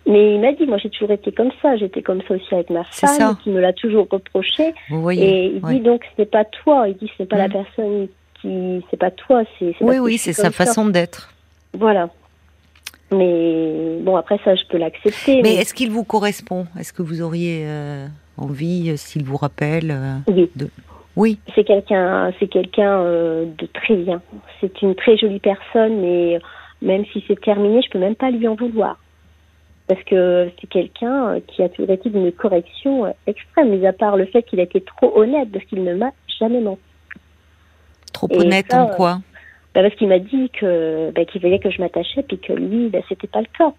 [0.07, 2.71] Mais il m'a dit, moi j'ai toujours été comme ça, j'étais comme ça aussi avec
[2.71, 4.75] ma femme, qui me l'a toujours reproché.
[4.91, 7.39] Vous voyez, et il dit donc ce n'est pas toi, il dit ce n'est pas
[7.39, 7.53] la mm.
[7.53, 8.09] personne
[8.41, 9.75] qui, c'est pas toi, c'est.
[9.81, 11.33] Oui, oui, c'est sa façon d'être.
[11.73, 12.11] Voilà.
[13.13, 15.43] Mais bon, après ça, je peux l'accepter.
[15.43, 16.67] Mais, est-ce qu'il vous correspond?
[16.79, 18.07] Est-ce que vous auriez euh,
[18.39, 20.51] envie, euh, s'il vous rappelle euh, Oui.
[20.57, 20.69] De...
[21.17, 21.39] Oui.
[21.55, 24.21] C'est quelqu'un, c'est quelqu'un de très bien.
[24.61, 26.39] C'est une très jolie personne, mais
[26.83, 28.99] même si c'est terminé, je peux même pas lui en vouloir
[29.87, 33.93] parce que c'est quelqu'un euh, qui a toujours été d'une correction euh, extrême, mis à
[33.93, 36.81] part le fait qu'il a été trop honnête, parce qu'il ne m'a jamais menti.
[38.13, 39.21] Trop honnête en quoi?
[39.75, 42.89] bah Parce qu'il m'a dit que bah, qu'il voulait que je m'attachais, puis que lui,
[42.89, 43.73] bah, c'était pas le cas.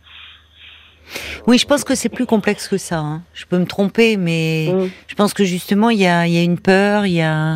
[1.48, 3.00] Oui, je pense que c'est plus complexe que ça.
[3.00, 3.22] Hein.
[3.34, 4.90] Je peux me tromper, mais mm.
[5.08, 7.56] je pense que justement, il y a, y a une peur, il y a...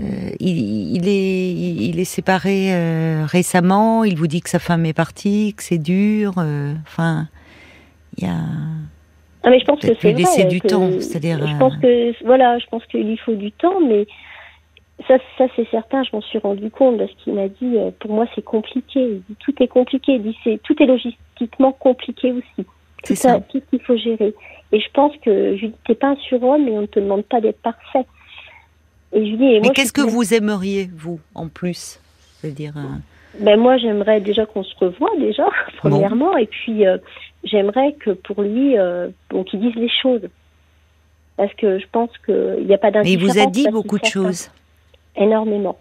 [0.00, 2.74] Euh, il, est, il est séparé
[3.24, 4.02] récemment.
[4.02, 6.34] Il vous dit que sa femme est partie, que c'est dur.
[6.84, 7.28] Enfin,
[8.18, 8.34] il y a.
[9.42, 11.38] Ah mais je pense que c'est laisser du temps, c'est-à-dire.
[11.46, 14.06] Je pense euh, que voilà, je pense qu'il lui faut du temps, mais
[15.06, 16.02] ça, ça c'est certain.
[16.02, 19.00] Je m'en suis rendu compte parce qu'il m'a dit, euh, pour moi c'est compliqué.
[19.00, 20.14] Il dit, tout est compliqué.
[20.14, 22.66] Il dit c'est tout est logistiquement compliqué aussi.
[23.04, 23.40] C'est ça.
[23.40, 24.34] Tout ce qu'il faut gérer.
[24.72, 27.24] Et je pense que je dis, t'es pas un surhomme et on ne te demande
[27.24, 28.04] pas d'être parfait.
[29.12, 32.00] Et je lui dis, et mais qu'est-ce que vous aimeriez vous en plus,
[32.42, 32.74] je veux dire.
[32.76, 32.82] Euh,
[33.38, 36.98] ben moi, j'aimerais déjà qu'on se revoie déjà, premièrement, et puis euh,
[37.44, 40.28] j'aimerais que pour lui, euh, bon, qu'il dise les choses,
[41.36, 43.34] parce que je pense qu'il n'y a pas d'indifférence.
[43.34, 44.50] il vous a dit beaucoup de choses.
[45.16, 45.78] Énormément.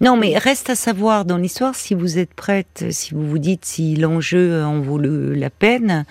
[0.00, 3.64] Non, mais reste à savoir dans l'histoire si vous êtes prête, si vous vous dites
[3.64, 6.04] si l'enjeu en vaut la peine,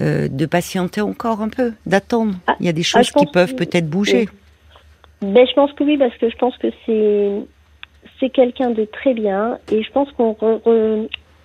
[0.00, 2.34] euh, de patienter encore un peu, d'attendre.
[2.46, 4.28] Ah, Il y a des ah, choses qui peuvent peut-être bouger.
[5.20, 7.30] Ben, je pense que oui, parce que je pense que c'est
[8.18, 10.36] c'est quelqu'un de très bien et je pense qu'on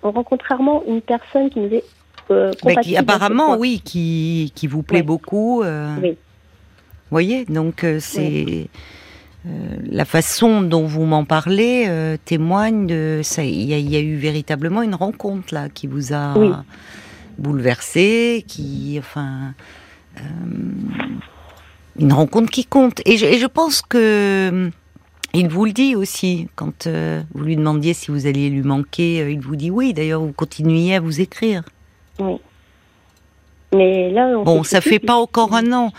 [0.02, 1.84] rencontre rarement une personne qui nous est
[2.30, 5.62] euh, qui, apparemment, oui, qui, qui vous plaît beaucoup.
[5.62, 6.10] Euh, oui.
[6.10, 8.68] Vous voyez, donc euh, c'est
[9.44, 11.88] la façon dont vous m'en parlez
[12.24, 13.44] témoigne de ça.
[13.44, 16.34] Il y, y, a eu véritablement une rencontre là qui vous a
[17.38, 19.54] bouleversé, qui, enfin,
[21.98, 23.00] une rencontre qui compte.
[23.06, 24.70] Et je, et je pense que
[25.34, 29.20] il vous le dit aussi, quand euh, vous lui demandiez si vous alliez lui manquer,
[29.20, 31.62] euh, il vous dit oui, d'ailleurs vous continuiez à vous écrire.
[32.18, 32.36] Oui.
[33.74, 35.92] Mais là, on bon, ça fait pas encore un an.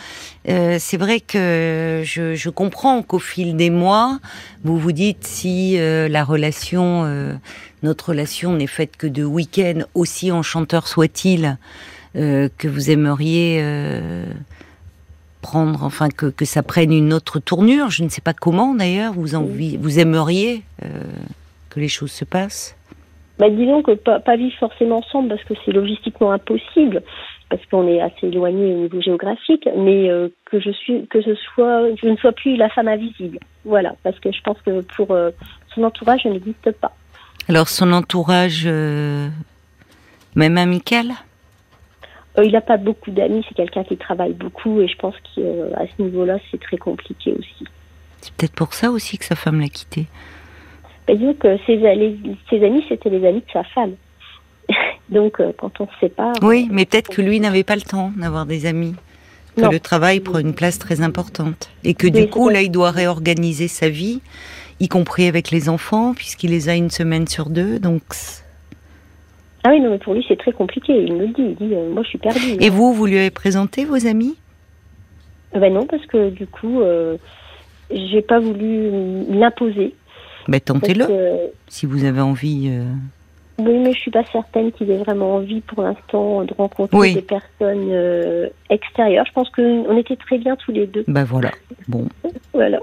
[0.47, 4.19] Euh, c'est vrai que je, je comprends qu'au fil des mois,
[4.63, 7.37] vous vous dites si la relation,
[7.83, 11.57] notre relation n'est faite que de week-ends, aussi enchanteur soit-il,
[12.13, 13.61] que vous aimeriez
[15.41, 17.89] prendre, enfin que, que, ça prenne une autre tournure.
[17.89, 19.13] Je ne sais pas comment d'ailleurs.
[19.13, 19.25] Vous
[19.79, 20.87] vous aimeriez euh,
[21.69, 22.75] que les choses se passent.
[23.37, 27.03] Bah, disons que pas, pas vivre forcément ensemble parce que c'est logistiquement impossible
[27.49, 31.33] parce qu'on est assez éloigné au niveau géographique, mais euh, que je suis, que ce
[31.35, 33.39] soit, je ne sois plus la femme invisible.
[33.65, 35.31] Voilà, parce que je pense que pour euh,
[35.73, 36.91] son entourage, je n'existe pas.
[37.47, 41.13] Alors son entourage, même amical?
[42.37, 45.85] Euh, il n'a pas beaucoup d'amis, c'est quelqu'un qui travaille beaucoup et je pense qu'à
[45.97, 47.65] ce niveau-là, c'est très compliqué aussi.
[48.21, 50.05] C'est peut-être pour ça aussi que sa femme l'a quitté.
[51.07, 51.79] Ben, disons que ses,
[52.49, 53.95] ses amis, c'était les amis de sa femme.
[55.11, 56.35] Donc, euh, quand on se sépare.
[56.41, 58.95] Oui, mais peut-être que lui n'avait pas le temps d'avoir des amis.
[59.57, 61.69] Que le travail prend une place très importante.
[61.83, 64.21] Et que du coup, là, il doit réorganiser sa vie,
[64.79, 67.77] y compris avec les enfants, puisqu'il les a une semaine sur deux.
[67.77, 68.03] Donc,
[69.65, 71.03] ah oui, non, mais pour lui, c'est très compliqué.
[71.03, 71.41] Il me le dit.
[71.41, 72.55] Il dit, euh, moi, je suis perdue.
[72.61, 74.37] Et vous, vous lui avez présenté vos amis?
[75.53, 77.17] Ben non, parce que du coup, euh,
[77.91, 78.89] j'ai pas voulu
[79.27, 79.95] l'imposer.
[80.47, 81.05] Ben tentez-le.
[81.67, 82.71] Si vous avez envie.
[83.59, 83.63] Euh.
[83.63, 87.21] Oui, mais je suis pas certaine qu'il ait vraiment envie pour l'instant de rencontrer des
[87.21, 89.25] personnes euh, extérieures.
[89.27, 91.03] Je pense qu'on était très bien tous les deux.
[91.07, 91.51] Ben voilà.
[91.87, 92.07] Bon.
[92.53, 92.79] voilà.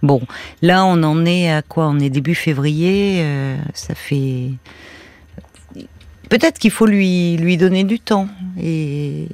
[0.00, 0.20] Bon,
[0.62, 1.88] là on en est à quoi?
[1.88, 3.24] On est début février.
[3.74, 4.50] ça fait.
[6.30, 8.28] Peut-être qu'il faut lui lui donner du temps
[8.62, 9.26] et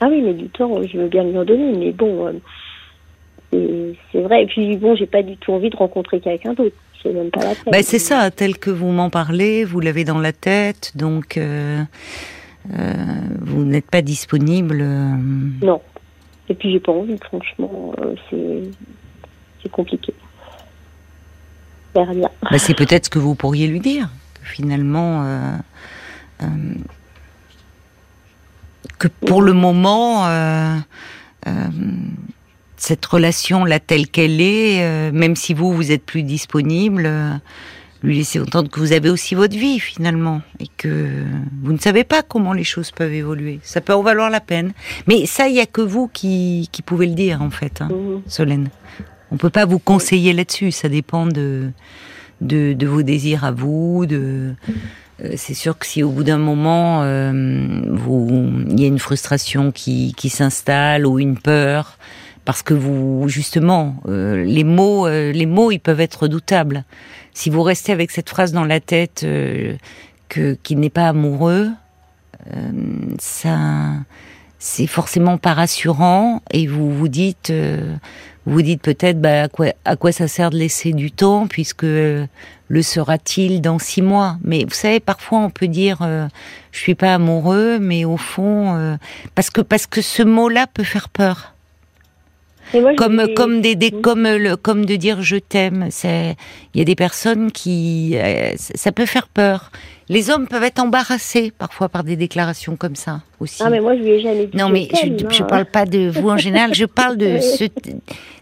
[0.00, 2.40] ah oui, mais du temps, je veux bien lui en donner, mais bon,
[3.54, 4.42] euh, c'est vrai.
[4.42, 6.76] Et puis bon, j'ai pas du tout envie de rencontrer quelqu'un d'autre.
[7.06, 7.72] C'est même pas la peine.
[7.72, 11.82] Bah, c'est ça, tel que vous m'en parlez, vous l'avez dans la tête, donc euh,
[12.76, 12.92] euh,
[13.40, 14.78] vous n'êtes pas disponible.
[15.62, 15.80] Non.
[16.48, 17.92] Et puis j'ai pas envie, franchement,
[18.30, 20.14] c'est compliqué.
[21.94, 22.04] Bah,
[22.58, 24.10] c'est peut-être ce que vous pourriez lui dire.
[24.42, 25.24] finalement,
[28.98, 30.76] que pour le moment, euh,
[31.46, 31.50] euh,
[32.76, 37.10] cette relation là telle qu'elle est, euh, même si vous vous êtes plus disponible,
[38.02, 41.24] lui laisser entendre que vous avez aussi votre vie finalement et que
[41.62, 43.58] vous ne savez pas comment les choses peuvent évoluer.
[43.62, 44.72] Ça peut en valoir la peine.
[45.06, 47.88] Mais ça, il y a que vous qui, qui pouvez le dire en fait, hein,
[47.88, 48.22] mmh.
[48.28, 48.68] Solène.
[49.30, 50.70] On peut pas vous conseiller là-dessus.
[50.70, 51.70] Ça dépend de,
[52.40, 54.54] de, de vos désirs à vous, de
[55.24, 57.32] euh, c'est sûr que si au bout d'un moment, euh,
[58.70, 61.98] il y a une frustration qui, qui s'installe ou une peur,
[62.46, 66.84] parce que vous, justement, euh, les mots, les mots, ils peuvent être redoutables.
[67.34, 69.26] Si vous restez avec cette phrase dans la tête
[70.28, 71.68] que qu'il n'est pas amoureux,
[73.18, 73.58] ça,
[74.58, 77.52] c'est forcément pas rassurant, et vous vous dites,
[78.46, 81.84] vous dites peut-être, bah, à quoi, à quoi ça sert de laisser du temps, puisque
[82.68, 84.38] le sera-t-il dans six mois?
[84.42, 86.28] Mais vous savez, parfois on peut dire euh,
[86.72, 88.96] je suis pas amoureux, mais au fond, euh,
[89.34, 91.54] parce que parce que ce mot-là peut faire peur.
[92.96, 95.88] Comme comme des, des comme le comme de dire je t'aime.
[95.90, 96.36] C'est
[96.74, 99.70] il y a des personnes qui euh, ça peut faire peur.
[100.08, 103.62] Les hommes peuvent être embarrassés parfois par des déclarations comme ça aussi.
[103.64, 104.56] Ah mais moi je lui ai jamais dit.
[104.56, 106.74] Non mais je, je parle pas de vous en général.
[106.74, 107.64] Je parle de ce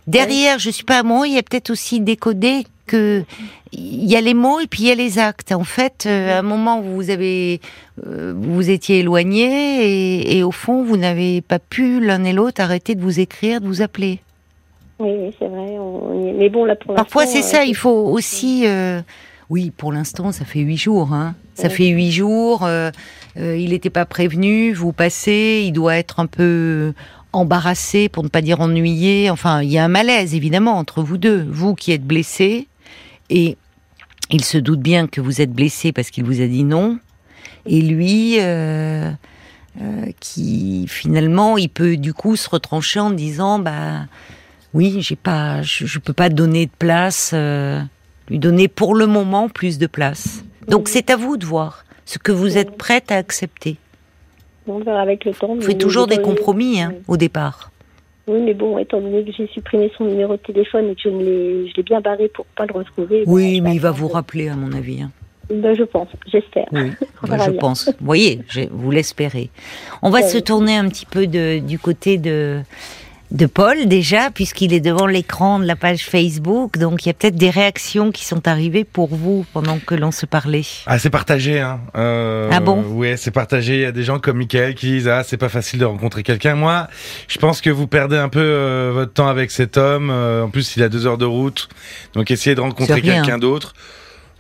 [0.07, 0.59] derrière.
[0.59, 1.27] Je suis pas amoureux.
[1.27, 3.24] Il y a peut-être aussi décodé que
[3.72, 5.53] il y a les mots et puis il y a les actes.
[5.53, 7.61] En fait, euh, à un moment vous avez
[8.07, 12.94] euh, vous étiez éloigné et, au fond vous n'avez pas pu l'un et l'autre arrêter
[12.94, 14.20] de vous écrire, de vous appeler.
[14.98, 15.77] Oui, c'est vrai.
[16.37, 17.62] Mais bon, là pour Parfois c'est ça.
[17.62, 18.66] Euh, il faut aussi.
[19.50, 21.12] Oui, pour l'instant, ça fait huit jours.
[21.12, 21.35] Hein.
[21.54, 22.68] Ça fait huit jours.
[23.37, 24.72] il n'était pas prévenu.
[24.72, 25.62] Vous passez.
[25.66, 26.92] Il doit être un peu
[27.35, 29.28] embarrassé, pour ne pas dire ennuyé.
[29.30, 31.46] Enfin, il y a un malaise évidemment entre vous deux.
[31.50, 32.68] Vous qui êtes blessé
[33.30, 33.57] et
[34.30, 36.98] il se doute bien que vous êtes blessé parce qu'il vous a dit non.
[37.66, 39.11] Et lui, euh,
[39.80, 44.07] euh, qui finalement, il peut du coup se retrancher en disant, bah
[44.72, 47.80] oui, j'ai pas, je, je, peux pas donner de place, euh,
[48.28, 50.44] lui donner pour le moment plus de place.
[50.68, 53.76] Donc c'est à vous de voir ce que vous êtes prête à accepter.
[54.66, 55.54] On verra avec le temps.
[55.54, 57.70] Vous faites toujours des compromis hein, au départ.
[58.26, 61.76] Oui, mais bon, étant donné que j'ai supprimé son numéro de téléphone et que je
[61.76, 63.24] l'ai bien barré pour pas le retrouver.
[63.26, 65.02] Oui, mais il va vous rappeler, à mon avis.
[65.02, 65.10] Hein.
[65.50, 66.66] Ben, je pense, j'espère.
[66.72, 66.92] Oui,
[67.28, 67.88] ben, je pense.
[68.00, 69.50] Vous voyez, vous l'espérez.
[70.00, 72.60] On va se tourner un petit peu de, du côté de
[73.35, 76.79] de Paul déjà, puisqu'il est devant l'écran de la page Facebook.
[76.79, 80.12] Donc il y a peut-être des réactions qui sont arrivées pour vous pendant que l'on
[80.12, 80.62] se parlait.
[80.87, 81.59] Ah, c'est partagé.
[81.59, 81.81] Hein.
[81.97, 82.85] Euh, ah bon?
[82.90, 83.75] Oui, c'est partagé.
[83.75, 86.23] Il y a des gens comme Michael qui disent ah c'est pas facile de rencontrer
[86.23, 86.55] quelqu'un.
[86.55, 86.87] Moi,
[87.27, 90.11] je pense que vous perdez un peu euh, votre temps avec cet homme.
[90.11, 91.68] Euh, en plus, il a deux heures de route,
[92.14, 93.75] donc essayez de rencontrer quelqu'un d'autre.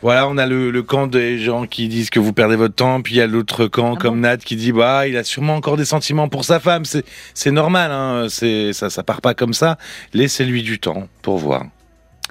[0.02, 3.14] Voilà, on a le, camp des gens qui disent que vous perdez votre temps, puis
[3.14, 5.76] il y a l'autre camp ah comme Nat qui dit bah il a sûrement encore
[5.76, 9.54] des sentiments pour sa femme, c'est c'est normal, hein, c'est ça ça part pas comme
[9.54, 9.78] ça.
[10.12, 11.64] Laissez-lui du temps pour voir.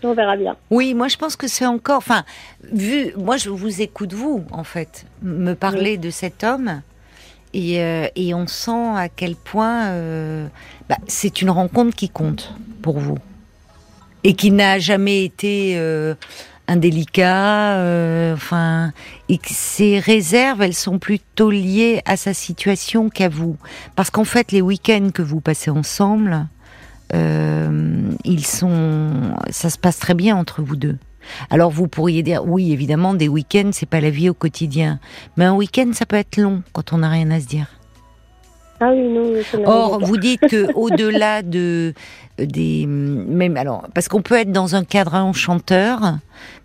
[0.03, 0.55] On verra bien.
[0.69, 2.23] Oui, moi je pense que c'est encore, enfin,
[2.71, 6.81] vu, moi je vous écoute vous en fait, me parler de cet homme.
[7.55, 10.47] Et, euh, et, on sent à quel point euh,
[10.89, 13.19] bah, c'est une rencontre qui compte pour vous
[14.23, 16.15] et qui n'a jamais été euh,
[16.67, 18.91] indélicat, euh, enfin,
[19.29, 23.57] et ces réserves, elles sont plutôt liées à sa situation qu'à vous.
[23.95, 26.47] Parce qu'en fait, les week-ends que vous passez ensemble,
[27.13, 30.97] euh, ils sont, ça se passe très bien entre vous deux.
[31.49, 34.99] Alors vous pourriez dire, oui, évidemment, des week-ends, c'est pas la vie au quotidien,
[35.37, 37.67] mais un week-end, ça peut être long quand on n'a rien à se dire.
[38.79, 39.33] Ah oui, non,
[39.65, 41.93] Or, vous dites que au-delà de
[42.39, 46.17] des même alors parce qu'on peut être dans un cadre enchanteur,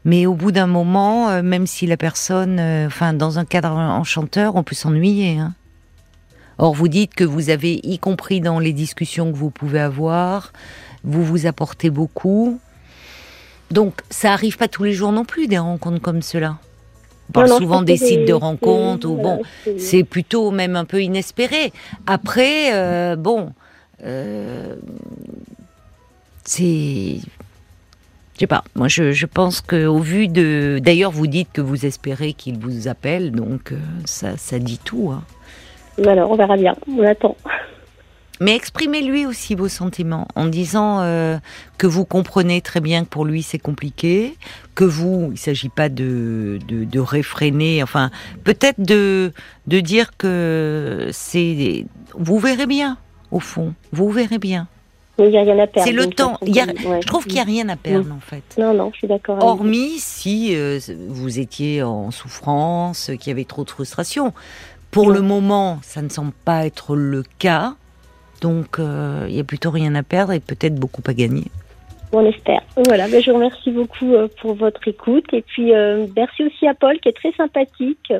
[0.04, 3.70] mais au bout d'un moment, euh, même si la personne, euh, enfin dans un cadre
[3.70, 5.38] enchanteur, on peut s'ennuyer.
[5.38, 5.54] Hein.
[6.58, 10.52] Or, vous dites que vous avez, y compris dans les discussions que vous pouvez avoir,
[11.04, 12.58] vous vous apportez beaucoup.
[13.70, 16.56] Donc, ça arrive pas tous les jours non plus, des rencontres comme cela.
[17.28, 19.42] On parle souvent des sites de rencontres, ou bon,
[19.76, 21.72] c'est plutôt même un peu inespéré.
[22.06, 23.52] Après, euh, bon,
[24.04, 24.76] euh,
[26.44, 27.18] c'est
[28.38, 28.62] je sais pas.
[28.76, 30.78] Moi, je, je pense qu'au vu de.
[30.80, 35.10] D'ailleurs, vous dites que vous espérez qu'il vous appelle, donc euh, ça, ça dit tout.
[35.12, 35.24] Hein.
[36.06, 36.76] Alors, on verra bien.
[36.88, 37.36] On attend.
[38.40, 41.38] Mais exprimez-lui aussi vos sentiments en disant euh,
[41.76, 44.36] que vous comprenez très bien que pour lui c'est compliqué,
[44.74, 48.10] que vous, il ne s'agit pas de, de, de, réfréner, enfin
[48.44, 49.32] peut-être de,
[49.66, 51.86] de dire que c'est...
[52.14, 52.98] Vous verrez bien,
[53.30, 54.68] au fond, vous verrez bien.
[55.18, 55.88] Il n'y a rien à perdre.
[55.88, 56.38] C'est le temps.
[56.42, 58.44] Je trouve qu'il n'y a rien à perdre, en fait.
[58.56, 59.42] Non, non, je suis d'accord.
[59.42, 64.32] Hormis si euh, vous étiez en souffrance, qu'il y avait trop de frustration.
[64.90, 67.74] Pour le moment, ça ne semble pas être le cas.
[68.40, 71.46] Donc, euh, il n'y a plutôt rien à perdre et peut-être beaucoup à gagner.
[72.12, 72.62] On espère.
[72.86, 75.26] Voilà, ben, je vous remercie beaucoup euh, pour votre écoute.
[75.32, 75.72] Et puis,
[76.16, 78.12] merci aussi à Paul, qui est très sympathique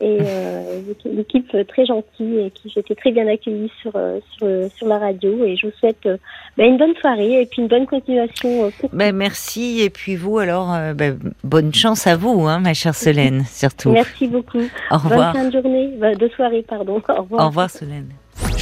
[0.00, 4.86] et euh, l'équipe très gentille et qui j'étais très bien accueillie sur, euh, sur, sur,
[4.86, 6.16] la radio et je vous souhaite euh,
[6.56, 8.70] bah, une bonne soirée et puis une bonne continuation.
[8.92, 13.44] Ben, merci et puis vous alors ben, bonne chance à vous hein, ma chère Solène
[13.50, 13.90] surtout.
[13.90, 14.62] Merci beaucoup.
[14.92, 15.32] Au revoir.
[15.32, 17.02] Bonne fin de journée, de soirée pardon.
[17.08, 17.44] Au revoir.
[17.44, 18.08] Au revoir Solène.